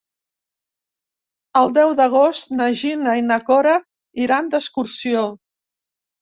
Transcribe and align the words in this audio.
El 1.61 1.69
deu 1.75 1.93
d'agost 1.99 2.49
na 2.61 2.71
Gina 2.79 3.13
i 3.21 3.27
na 3.27 3.37
Cora 3.51 3.75
iran 4.25 4.51
d'excursió. 4.55 5.29